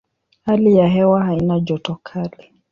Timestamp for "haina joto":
1.25-1.99